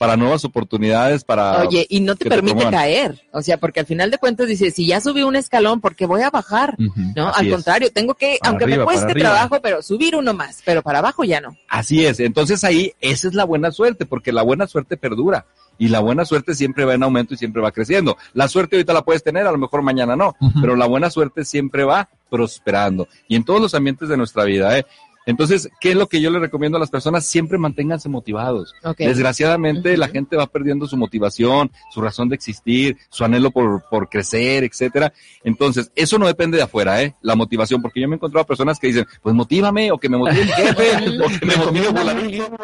para 0.02 0.18
nuevas 0.18 0.44
oportunidades, 0.46 1.24
para... 1.24 1.62
Oye, 1.62 1.86
y 1.88 2.00
no 2.00 2.16
te 2.16 2.28
permite 2.28 2.68
caer. 2.72 3.22
O 3.32 3.44
sea, 3.44 3.58
porque 3.58 3.82
al 3.82 3.86
final 3.86 4.10
de 4.10 4.18
cuentas 4.18 4.48
dices, 4.48 4.74
si 4.74 4.88
ya 4.88 5.00
subí 5.00 5.22
un 5.22 5.36
escalón, 5.36 5.80
¿por 5.80 5.96
qué 5.96 6.08
voy 6.08 6.24
a 6.24 6.32
bajar? 6.32 6.76
No, 7.16 7.32
al 7.32 7.46
es. 7.46 7.54
contrario, 7.54 7.92
tengo 7.94 8.16
que, 8.16 8.40
Para 8.42 8.50
aunque 8.50 8.64
arriba, 8.64 8.80
me 8.80 8.86
cueste 8.86 9.14
trabajo, 9.14 9.60
pero 9.62 9.84
subir 9.84 10.16
uno 10.16 10.34
más, 10.34 10.64
pero 10.66 10.82
para 10.82 10.98
abajo 10.98 11.24
ya 11.24 11.40
no. 11.40 11.56
Así 11.70 12.04
es, 12.04 12.20
entonces 12.20 12.64
ahí 12.64 12.94
esa 13.00 13.28
es 13.28 13.36
la 13.36 13.44
buena 13.44 13.70
suerte, 13.70 14.08
porque 14.08 14.32
la 14.32 14.42
buena 14.42 14.66
suerte 14.66 14.98
perdura 14.98 15.46
y 15.78 15.90
la 15.90 16.00
buena 16.00 16.26
suerte 16.26 16.56
siempre 16.56 16.84
va 16.84 16.96
en 16.96 17.04
aumento 17.04 17.36
y 17.36 17.38
siempre 17.38 17.62
va 17.62 17.72
creciendo. 17.72 18.18
La 18.34 18.48
suerte 18.48 18.78
ahorita 18.78 18.94
la 18.94 19.04
puedes 19.04 19.24
tener, 19.24 19.46
a 19.46 19.52
lo 19.52 19.60
mejor 19.60 19.84
mañana 19.84 20.16
no, 20.16 20.36
pero 20.62 20.76
la 20.76 20.88
buena 20.88 21.12
suerte 21.12 21.46
siempre 21.46 21.84
va 21.84 22.10
prosperando 22.28 23.08
y 23.28 23.36
en 23.36 23.44
todos 23.44 23.62
los 23.62 23.76
ambientes 23.76 24.10
de 24.10 24.18
nuestra 24.18 24.46
vida. 24.46 24.80
¿eh? 24.80 24.86
Entonces, 25.26 25.70
¿qué 25.80 25.92
es 25.92 25.96
lo 25.96 26.08
que 26.08 26.22
yo 26.22 26.32
le 26.32 26.40
recomiendo 26.40 26.78
a 26.78 26.80
las 26.80 26.90
personas? 26.90 27.26
Siempre 27.26 27.58
manténganse 27.58 28.10
motivados. 28.10 28.74
Desgraciadamente, 28.98 29.98
la 29.98 30.08
gente 30.08 30.36
va 30.36 30.48
perdiendo 30.48 30.88
su 30.88 30.98
motivación, 30.98 31.72
su 31.92 32.02
razón 32.02 32.30
de 32.30 32.36
existir, 32.36 32.98
su 33.10 33.24
anhelo 33.24 33.52
por, 33.52 33.84
por 33.90 34.10
crecer, 34.10 34.64
etcétera. 34.64 35.14
Entonces, 35.44 35.92
eso 35.96 36.18
no 36.18 36.28
depende 36.28 36.58
de 36.58 36.64
afuera, 36.64 37.02
¿eh? 37.02 37.16
La 37.22 37.36
motivación, 37.36 37.82
porque 37.82 38.02
yo 38.02 38.08
me 38.08 38.16
he 38.16 38.18
encontrado 38.18 38.46
personas 38.46 38.80
que 38.80 38.88
dicen, 38.88 39.06
pues 39.22 39.36
motívame, 39.36 39.92
o 39.92 39.98
que 39.98 40.10
me 40.10 40.18
motive 40.18 40.46
mi 40.46 40.52
jefe, 40.52 41.20
o 41.24 41.40
que 41.40 41.46
me 41.46 41.56
motive 41.56 41.86
fulanito. 41.86 42.58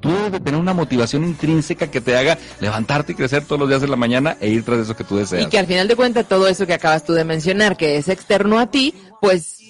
tú 0.00 0.08
debes 0.08 0.32
de 0.32 0.40
tener 0.40 0.60
una 0.60 0.72
motivación 0.72 1.24
intrínseca 1.24 1.90
que 1.90 2.00
te 2.00 2.16
haga 2.16 2.38
levantarte 2.60 3.12
y 3.12 3.14
crecer 3.14 3.44
todos 3.44 3.60
los 3.60 3.68
días 3.68 3.82
de 3.82 3.88
la 3.88 3.96
mañana 3.96 4.36
e 4.40 4.48
ir 4.48 4.64
tras 4.64 4.78
eso 4.80 4.96
que 4.96 5.04
tú 5.04 5.16
deseas. 5.16 5.46
Y 5.46 5.50
que 5.50 5.58
al 5.58 5.66
final 5.66 5.88
de 5.88 5.96
cuentas 5.96 6.26
todo 6.26 6.48
eso 6.48 6.66
que 6.66 6.74
acabas 6.74 7.04
tú 7.04 7.12
de 7.12 7.24
mencionar, 7.24 7.76
que 7.76 7.96
es 7.96 8.08
externo 8.08 8.58
a 8.58 8.70
ti, 8.70 8.94
pues 9.20 9.60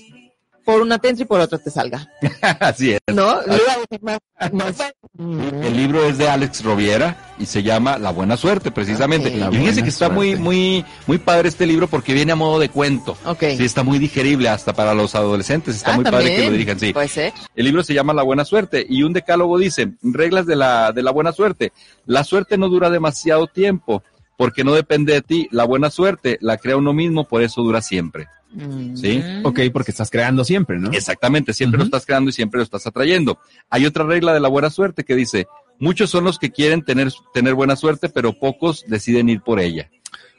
por 0.65 0.83
una 0.83 0.99
te 0.99 1.09
entra 1.09 1.25
y 1.25 1.27
por 1.27 1.41
otra 1.41 1.59
te 1.59 1.71
salga. 1.71 2.09
Así 2.61 2.93
es. 2.93 3.01
¿No? 3.13 3.41
Lo 3.43 3.55
iba 3.57 3.73
a 3.73 3.79
decir 3.79 4.01
más- 4.03 4.19
más- 4.53 4.93
El 5.19 5.77
libro 5.77 6.05
es 6.05 6.19
de 6.19 6.29
Alex 6.29 6.63
Roviera 6.65 7.35
y 7.39 7.47
se 7.47 7.63
llama 7.63 7.99
La 7.99 8.11
Buena 8.11 8.37
Suerte, 8.37 8.71
precisamente. 8.71 9.29
Ok. 9.29 9.35
Y 9.35 9.39
La 9.39 9.51
fíjense 9.51 9.83
que 9.83 9.89
está 9.89 10.09
muy, 10.09 10.29
Suerte. 10.29 10.43
muy, 10.45 10.85
muy 11.07 11.19
padre 11.19 11.49
este 11.49 11.67
libro 11.67 11.89
porque 11.89 12.13
viene 12.15 12.33
a 12.33 12.37
modo 12.37 12.59
de 12.59 12.69
cuento. 12.69 13.17
Ok. 13.25 13.41
Sí, 13.57 13.65
está 13.65 13.83
muy 13.83 13.99
digerible 13.99 14.49
hasta 14.49 14.73
para 14.73 14.95
los 14.95 15.15
adolescentes. 15.15 15.77
Está 15.77 15.93
Ah, 15.93 15.97
muy 15.97 16.05
padre 16.05 16.37
que 16.37 16.45
lo 16.47 16.53
dirijan, 16.53 16.79
sí. 16.79 16.93
Puede 16.93 17.09
ser. 17.09 17.33
El 17.55 17.65
libro 17.65 17.83
se 17.83 17.95
llama 17.95 18.13
La 18.15 18.23
Buena 18.23 18.45
Suerte 18.45 18.85
y 18.89 19.03
un 19.03 19.13
decálogo 19.13 19.59
dice, 19.59 19.93
reglas 20.03 20.47
de 20.47 20.57
la, 20.57 20.93
de 20.93 21.03
la 21.03 21.11
buena 21.11 21.33
suerte. 21.33 21.73
La 22.07 22.25
suerte 22.25 22.57
no 22.59 22.69
dura 22.69 22.91
demasiado 22.91 23.47
tiempo 23.47 24.03
porque 24.41 24.65
no 24.65 24.73
depende 24.73 25.13
de 25.13 25.21
ti. 25.21 25.49
La 25.51 25.65
buena 25.65 25.91
suerte 25.91 26.39
la 26.41 26.57
crea 26.57 26.79
uno 26.79 26.95
mismo, 26.95 27.29
por 27.29 27.43
eso 27.43 27.61
dura 27.61 27.83
siempre. 27.83 28.27
Mm. 28.53 28.97
Sí. 28.97 29.23
Ok, 29.45 29.61
porque 29.71 29.91
estás 29.91 30.09
creando 30.09 30.45
siempre, 30.45 30.79
¿no? 30.79 30.91
Exactamente, 30.93 31.53
siempre 31.53 31.77
lo 31.77 31.85
estás 31.85 32.07
creando 32.07 32.31
y 32.31 32.33
siempre 32.33 32.57
lo 32.57 32.65
estás 32.65 32.87
atrayendo. 32.87 33.39
Hay 33.69 33.85
otra 33.85 34.03
regla 34.05 34.33
de 34.33 34.41
la 34.41 34.49
buena 34.49 34.71
suerte 34.71 35.05
que 35.05 35.15
dice, 35.15 35.47
muchos 35.79 36.09
son 36.09 36.25
los 36.25 36.39
que 36.39 36.51
quieren 36.51 36.81
tener, 36.81 37.13
tener 37.35 37.53
buena 37.53 37.77
suerte, 37.77 38.09
pero 38.09 38.33
pocos 38.33 38.83
deciden 38.87 39.29
ir 39.29 39.43
por 39.43 39.61
ella. 39.61 39.91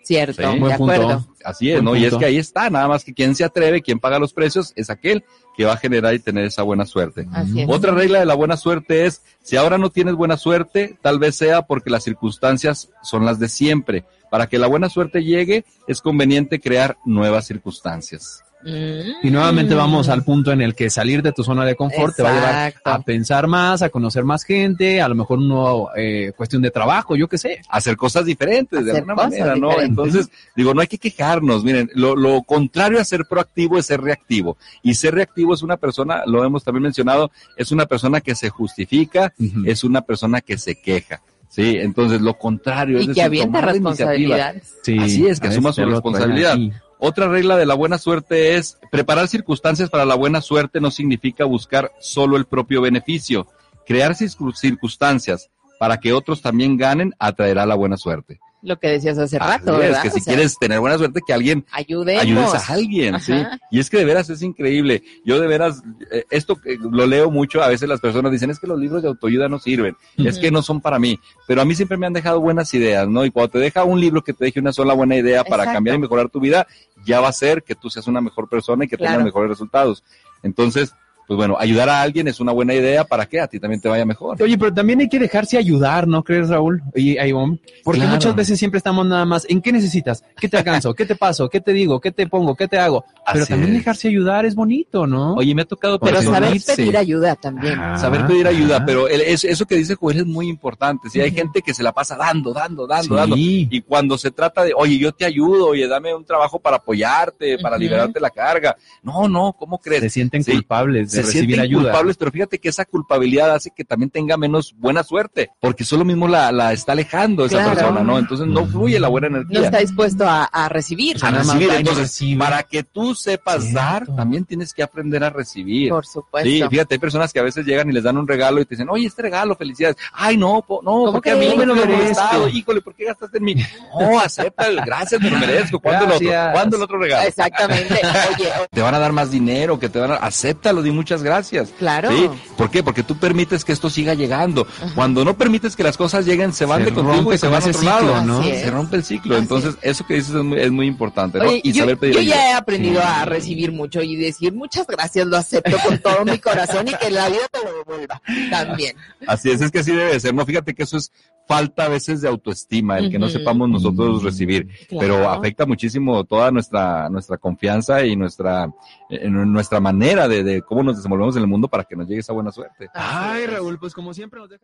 Cierto, 0.03 0.33
Sí. 0.33 0.41
de 0.41 0.59
Buen 0.59 0.77
punto. 0.77 0.93
acuerdo. 0.93 1.27
Así 1.43 1.69
es, 1.69 1.75
Buen 1.75 1.85
¿no? 1.85 1.95
Y 1.95 2.05
es 2.05 2.15
que 2.15 2.25
ahí 2.25 2.37
está, 2.37 2.69
nada 2.69 2.87
más 2.87 3.03
que 3.03 3.13
quien 3.13 3.35
se 3.35 3.43
atreve, 3.43 3.81
quien 3.81 3.99
paga 3.99 4.19
los 4.19 4.33
precios, 4.33 4.73
es 4.75 4.89
aquel 4.89 5.23
que 5.55 5.65
va 5.65 5.73
a 5.73 5.77
generar 5.77 6.13
y 6.13 6.19
tener 6.19 6.45
esa 6.45 6.63
buena 6.63 6.85
suerte. 6.85 7.27
Así 7.31 7.61
es. 7.61 7.69
Otra 7.69 7.91
regla 7.91 8.19
de 8.19 8.25
la 8.25 8.33
buena 8.35 8.57
suerte 8.57 9.05
es, 9.05 9.21
si 9.43 9.57
ahora 9.57 9.77
no 9.77 9.89
tienes 9.89 10.15
buena 10.15 10.37
suerte, 10.37 10.97
tal 11.01 11.19
vez 11.19 11.35
sea 11.35 11.63
porque 11.63 11.89
las 11.89 12.03
circunstancias 12.03 12.89
son 13.03 13.25
las 13.25 13.39
de 13.39 13.49
siempre. 13.49 14.05
Para 14.29 14.47
que 14.47 14.57
la 14.57 14.67
buena 14.67 14.87
suerte 14.89 15.23
llegue, 15.23 15.65
es 15.87 16.01
conveniente 16.01 16.59
crear 16.61 16.97
nuevas 17.05 17.45
circunstancias. 17.47 18.43
Mm. 18.63 19.25
Y 19.27 19.31
nuevamente 19.31 19.75
vamos 19.75 20.09
al 20.09 20.23
punto 20.23 20.51
en 20.51 20.61
el 20.61 20.75
que 20.75 20.89
salir 20.89 21.21
de 21.21 21.31
tu 21.31 21.43
zona 21.43 21.65
de 21.65 21.75
confort 21.75 22.15
te 22.15 22.23
va 22.23 22.29
a 22.29 22.33
llevar 22.33 22.73
a 22.83 22.99
pensar 23.01 23.47
más, 23.47 23.81
a 23.81 23.89
conocer 23.89 24.23
más 24.23 24.43
gente, 24.43 25.01
a 25.01 25.07
lo 25.07 25.15
mejor 25.15 25.39
una 25.39 25.91
eh, 25.95 26.31
cuestión 26.35 26.61
de 26.61 26.71
trabajo, 26.71 27.15
yo 27.15 27.27
qué 27.27 27.37
sé. 27.37 27.61
Hacer 27.69 27.97
cosas 27.97 28.25
diferentes 28.25 28.85
de 28.85 28.91
alguna 28.91 29.15
manera, 29.15 29.55
¿no? 29.55 29.69
diferentes. 29.69 29.89
Entonces, 29.89 30.29
digo, 30.55 30.73
no 30.73 30.81
hay 30.81 30.87
que 30.87 30.97
quejarnos. 30.97 31.63
Miren, 31.63 31.89
lo, 31.95 32.15
lo 32.15 32.41
contrario 32.43 32.99
a 32.99 33.03
ser 33.03 33.25
proactivo 33.25 33.77
es 33.77 33.85
ser 33.85 34.01
reactivo. 34.01 34.57
Y 34.81 34.93
ser 34.95 35.15
reactivo 35.15 35.53
es 35.53 35.63
una 35.63 35.77
persona, 35.77 36.23
lo 36.25 36.43
hemos 36.43 36.63
también 36.63 36.83
mencionado, 36.83 37.31
es 37.57 37.71
una 37.71 37.85
persona 37.85 38.21
que 38.21 38.35
se 38.35 38.49
justifica, 38.49 39.33
es 39.65 39.83
una 39.83 40.01
persona 40.01 40.41
que 40.41 40.57
se 40.57 40.75
queja. 40.75 41.21
Sí, 41.51 41.75
entonces 41.77 42.21
lo 42.21 42.37
contrario 42.37 42.97
es 42.97 43.03
Y 43.03 43.07
que 43.07 43.09
decir, 43.09 43.23
avienta 43.23 43.59
responsabilidades. 43.59 44.73
Sí, 44.83 44.97
Así 44.97 45.27
es, 45.27 45.39
que 45.39 45.49
asuma 45.49 45.73
su 45.73 45.83
responsabilidad. 45.83 46.57
Otra 47.03 47.27
regla 47.27 47.57
de 47.57 47.65
la 47.65 47.73
buena 47.73 47.97
suerte 47.97 48.57
es 48.57 48.77
preparar 48.91 49.27
circunstancias 49.27 49.89
para 49.89 50.05
la 50.05 50.13
buena 50.13 50.39
suerte 50.39 50.79
no 50.79 50.91
significa 50.91 51.45
buscar 51.45 51.91
solo 51.99 52.37
el 52.37 52.45
propio 52.45 52.79
beneficio. 52.79 53.47
Crear 53.87 54.11
circun- 54.13 54.53
circunstancias 54.55 55.49
para 55.79 55.97
que 55.99 56.13
otros 56.13 56.43
también 56.43 56.77
ganen 56.77 57.15
atraerá 57.17 57.65
la 57.65 57.73
buena 57.73 57.97
suerte. 57.97 58.39
Lo 58.63 58.77
que 58.77 58.89
decías 58.89 59.17
hace 59.17 59.39
rato, 59.39 59.53
Así 59.53 59.69
es, 59.71 59.77
¿verdad? 59.89 60.01
que 60.03 60.09
si 60.11 60.19
sea, 60.21 60.33
quieres 60.35 60.55
tener 60.59 60.79
buena 60.79 60.97
suerte, 60.97 61.21
que 61.25 61.33
alguien 61.33 61.65
ayudemos. 61.71 62.21
ayudes 62.21 62.69
a 62.69 62.73
alguien, 62.73 63.19
¿sí? 63.19 63.33
Y 63.71 63.79
es 63.79 63.89
que 63.89 63.97
de 63.97 64.05
veras 64.05 64.29
es 64.29 64.41
increíble. 64.43 65.01
Yo 65.25 65.39
de 65.39 65.47
veras, 65.47 65.81
eh, 66.11 66.25
esto 66.29 66.55
que 66.55 66.77
lo 66.79 67.07
leo 67.07 67.31
mucho, 67.31 67.63
a 67.63 67.67
veces 67.69 67.89
las 67.89 67.99
personas 67.99 68.31
dicen, 68.31 68.49
es 68.51 68.59
que 68.59 68.67
los 68.67 68.79
libros 68.79 69.01
de 69.01 69.07
autoayuda 69.07 69.49
no 69.49 69.57
sirven, 69.57 69.95
es 70.17 70.37
que 70.37 70.51
no 70.51 70.61
son 70.61 70.79
para 70.79 70.99
mí, 70.99 71.19
pero 71.47 71.61
a 71.61 71.65
mí 71.65 71.73
siempre 71.73 71.97
me 71.97 72.05
han 72.05 72.13
dejado 72.13 72.39
buenas 72.39 72.71
ideas, 72.75 73.07
¿no? 73.07 73.25
Y 73.25 73.31
cuando 73.31 73.51
te 73.53 73.59
deja 73.59 73.83
un 73.83 73.99
libro 73.99 74.23
que 74.23 74.33
te 74.33 74.45
deje 74.45 74.59
una 74.59 74.73
sola 74.73 74.93
buena 74.93 75.15
idea 75.15 75.43
para 75.43 75.63
Exacto. 75.63 75.77
cambiar 75.77 75.95
y 75.95 75.99
mejorar 75.99 76.29
tu 76.29 76.39
vida, 76.39 76.67
ya 77.05 77.19
va 77.19 77.29
a 77.29 77.33
ser 77.33 77.63
que 77.63 77.73
tú 77.73 77.89
seas 77.89 78.05
una 78.07 78.21
mejor 78.21 78.47
persona 78.47 78.85
y 78.85 78.87
que 78.87 78.95
Claro. 78.97 79.13
tengas 79.13 79.25
mejores 79.25 79.49
resultados. 79.49 80.03
Entonces, 80.43 80.93
pues 81.31 81.37
bueno, 81.37 81.55
ayudar 81.57 81.87
a 81.87 82.01
alguien 82.01 82.27
es 82.27 82.41
una 82.41 82.51
buena 82.51 82.73
idea 82.73 83.05
para 83.05 83.25
que 83.25 83.39
a 83.39 83.47
ti 83.47 83.57
también 83.57 83.79
te 83.79 83.87
vaya 83.87 84.03
mejor. 84.05 84.41
Oye, 84.43 84.57
pero 84.57 84.73
también 84.73 84.99
hay 84.99 85.07
que 85.07 85.17
dejarse 85.17 85.57
ayudar, 85.57 86.05
¿no 86.05 86.25
crees, 86.25 86.49
Raúl? 86.49 86.83
Y 86.93 87.17
ahí 87.19 87.31
vamos. 87.31 87.59
Porque 87.85 88.01
Claro. 88.01 88.15
muchas 88.15 88.35
veces 88.35 88.59
siempre 88.59 88.79
estamos 88.79 89.05
nada 89.05 89.23
más, 89.23 89.45
¿en 89.47 89.61
qué 89.61 89.71
necesitas? 89.71 90.25
¿Qué 90.37 90.49
te 90.49 90.57
alcanzo? 90.57 90.93
¿Qué 90.93 91.05
te 91.05 91.15
paso? 91.15 91.47
¿Qué 91.47 91.61
te 91.61 91.71
digo? 91.71 92.01
¿Qué 92.01 92.11
te 92.11 92.27
pongo? 92.27 92.53
¿Qué 92.57 92.67
te 92.67 92.77
hago? 92.77 93.05
Pero 93.31 93.43
Así 93.43 93.49
también 93.53 93.71
es. 93.71 93.77
dejarse 93.77 94.09
ayudar 94.09 94.45
es 94.45 94.55
bonito, 94.55 95.07
¿no? 95.07 95.35
Oye, 95.35 95.55
me 95.55 95.61
ha 95.61 95.65
tocado 95.65 95.97
Pero 95.99 96.21
saber 96.21 96.51
pedir 96.75 96.97
ayuda 96.97 97.37
también. 97.37 97.79
Ajá. 97.79 97.97
Saber 97.97 98.27
pedir 98.27 98.45
ayuda, 98.47 98.83
pero 98.85 99.07
el- 99.07 99.21
es- 99.21 99.45
eso 99.45 99.65
que 99.65 99.75
dice 99.77 99.95
Joel 99.95 100.17
es 100.17 100.25
muy 100.25 100.49
importante. 100.49 101.09
Si 101.09 101.21
hay 101.21 101.31
gente 101.31 101.61
que 101.61 101.73
se 101.73 101.81
la 101.81 101.93
pasa 101.93 102.17
dando, 102.17 102.51
dando, 102.51 102.85
dando, 102.85 103.15
dando. 103.15 103.37
Sí. 103.37 103.69
Y 103.71 103.79
cuando 103.83 104.17
se 104.17 104.31
trata 104.31 104.65
de, 104.65 104.73
oye, 104.75 104.97
yo 104.97 105.13
te 105.13 105.23
ayudo, 105.23 105.67
oye, 105.67 105.87
dame 105.87 106.13
un 106.13 106.25
trabajo 106.25 106.59
para 106.59 106.75
apoyarte, 106.75 107.57
para 107.59 107.77
Ujú. 107.77 107.83
liberarte 107.83 108.19
la 108.19 108.31
carga. 108.31 108.75
No, 109.01 109.29
no, 109.29 109.53
¿cómo 109.53 109.77
crees? 109.77 110.01
Se 110.01 110.09
sienten 110.09 110.43
Sí. 110.43 110.51
culpables 110.51 111.11
de 111.13 111.20
se 111.21 111.27
recibir 111.27 111.55
sienten 111.55 111.59
ayuda. 111.61 111.83
culpables, 111.91 112.17
pero 112.17 112.31
fíjate 112.31 112.59
que 112.59 112.69
esa 112.69 112.85
culpabilidad 112.85 113.53
hace 113.53 113.71
que 113.75 113.83
también 113.83 114.09
tenga 114.09 114.37
menos 114.37 114.73
buena 114.77 115.03
suerte, 115.03 115.49
porque 115.59 115.83
solo 115.83 116.05
mismo 116.05 116.27
la, 116.27 116.51
la 116.51 116.73
está 116.73 116.91
alejando 116.93 117.45
esa 117.45 117.57
Claro. 117.57 117.73
persona, 117.75 118.01
¿no? 118.01 118.17
Entonces 118.19 118.47
no 118.47 118.65
fluye 118.65 118.99
la 118.99 119.07
buena 119.07 119.29
No 119.29 119.37
energía. 119.37 119.61
está 119.65 119.77
dispuesto 119.79 120.27
a, 120.27 120.43
a 120.45 120.69
recibir. 120.69 121.17
a 121.21 121.31
recibir. 121.31 121.67
no 121.69 121.73
Entonces, 121.75 122.03
recibe. 122.03 122.39
para 122.39 122.63
que 122.63 122.83
tú 122.83 123.13
sepas 123.15 123.61
Cierto. 123.63 123.79
dar, 123.79 124.05
también 124.15 124.45
tienes 124.45 124.73
que 124.73 124.83
aprender 124.83 125.23
a 125.23 125.29
recibir. 125.29 125.89
Por 125.89 126.05
supuesto. 126.05 126.49
Sí, 126.49 126.63
fíjate, 126.69 126.95
hay 126.95 126.99
personas 126.99 127.31
que 127.33 127.39
a 127.39 127.43
veces 127.43 127.65
llegan 127.65 127.89
y 127.89 127.93
les 127.93 128.03
dan 128.03 128.17
un 128.17 128.27
regalo 128.27 128.61
y 128.61 128.65
te 128.65 128.75
dicen, 128.75 128.89
oye, 128.89 129.07
este 129.07 129.21
regalo, 129.21 129.55
felicidades. 129.55 129.97
Ay, 130.13 130.37
no, 130.37 130.61
po- 130.67 130.81
no, 130.83 130.91
¿Cómo 130.91 131.11
porque 131.13 131.31
a 131.31 131.35
mí 131.35 131.47
me 131.57 131.65
lo 131.65 131.75
No 131.75 131.85
me 131.85 131.91
lo 131.91 131.97
merezco. 131.97 132.47
Híjole, 132.47 132.81
¿por 132.81 132.95
qué 132.95 133.05
gastaste 133.05 133.37
en 133.39 133.43
mí? 133.43 133.55
No, 133.99 134.19
acepta, 134.19 134.67
el 134.67 134.77
gracias, 134.85 135.19
me 135.21 135.29
lo 135.29 135.37
merezco. 135.37 135.79
¿Cuándo 135.79 136.05
el 136.05 136.11
otro? 136.13 136.51
¿Cuándo 136.53 136.77
el 136.77 136.83
otro 136.83 136.97
regalo? 136.99 137.27
Exactamente. 137.27 137.99
Oye, 138.37 138.49
Te 138.71 138.81
van 138.81 138.95
a 138.95 138.99
dar 138.99 139.11
más 139.11 139.29
dinero, 139.31 139.77
que 139.79 139.89
te 139.89 139.99
van 139.99 140.11
a... 140.11 140.15
Acéptalo, 140.15 140.81
di 140.81 140.91
muchas 140.91 141.10
gracias. 141.23 141.73
claro. 141.77 142.09
¿Sí? 142.11 142.29
¿Por 142.57 142.69
qué? 142.71 142.83
Porque 142.83 143.03
tú 143.03 143.17
permites 143.17 143.65
que 143.65 143.71
esto 143.73 143.89
siga 143.89 144.13
llegando. 144.13 144.67
Cuando 144.95 145.25
no 145.25 145.37
permites 145.37 145.75
que 145.75 145.83
las 145.83 145.97
cosas 145.97 146.25
lleguen, 146.25 146.53
se 146.53 146.65
van 146.65 146.79
Se 146.79 146.85
de 146.85 146.93
contigo 146.93 147.15
rompe 147.15 147.35
y 147.35 147.37
se 147.37 147.47
van 147.47 147.63
a 147.63 147.65
otro 147.65 147.81
lado. 147.81 148.43
Se 148.43 148.71
rompe 148.71 148.95
el 148.97 149.03
ciclo. 149.03 149.35
Así 149.35 149.41
Entonces, 149.43 149.75
eso 149.81 150.05
que 150.05 150.15
dices 150.15 150.35
es 150.35 150.43
muy, 150.43 150.59
es 150.59 150.71
muy 150.71 150.87
importante, 150.87 151.39
¿no? 151.39 151.45
Oye, 151.45 151.61
y 151.63 151.71
yo, 151.71 151.83
saber 151.83 151.97
pedir 151.97 152.15
yo 152.15 152.19
ayuda. 152.21 152.35
ya 152.35 152.49
he 152.49 152.53
aprendido 152.53 153.01
a 153.01 153.25
recibir 153.25 153.71
mucho 153.71 154.01
y 154.01 154.15
decir 154.15 154.53
muchas 154.53 154.87
gracias, 154.87 155.27
lo 155.27 155.37
acepto 155.37 155.77
con 155.85 155.97
todo 155.99 156.23
mi 156.25 156.39
corazón 156.39 156.87
y 156.87 156.93
que 156.93 157.09
la 157.11 157.27
vida 157.29 157.47
te 157.51 157.59
lo 157.63 157.77
devuelva 157.77 158.21
también. 158.49 158.95
Así 159.27 159.51
es, 159.51 159.61
es 159.61 159.71
que 159.71 159.79
así 159.79 159.91
debe 159.91 160.19
ser, 160.19 160.33
¿no? 160.33 160.45
Fíjate 160.45 160.73
que 160.73 160.83
eso 160.83 160.97
es 160.97 161.11
falta 161.55 161.85
a 161.85 161.89
veces 161.89 162.21
de 162.21 162.27
autoestima, 162.27 162.97
el 162.97 163.09
que 163.11 163.19
no 163.19 163.27
sepamos 163.29 163.69
nosotros 163.69 164.23
recibir, 164.23 164.67
pero 164.89 165.15
Claro. 165.17 165.29
afecta 165.31 165.65
muchísimo 165.65 166.23
toda 166.23 166.49
nuestra, 166.51 167.09
nuestra 167.09 167.37
confianza 167.37 168.05
y 168.05 168.15
nuestra, 168.15 168.71
eh, 169.09 169.29
nuestra 169.29 169.79
manera 169.79 170.27
de, 170.27 170.43
de 170.43 170.61
cómo 170.61 170.83
nos 170.83 170.95
desenvolvemos 170.97 171.35
en 171.35 171.41
el 171.41 171.47
mundo 171.47 171.67
para 171.67 171.83
que 171.83 171.95
nos 171.95 172.07
llegue 172.07 172.21
esa 172.21 172.33
buena 172.33 172.51
suerte. 172.51 172.87
Ay. 172.93 173.45
Raúl, 173.47 173.77
pues 173.79 173.93
como 173.93 174.13
siempre 174.13 174.39
nos 174.39 174.49
deja... 174.49 174.59